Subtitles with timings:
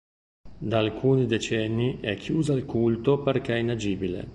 [0.57, 4.29] Da alcuni decenni è chiusa al culto perché inagibile.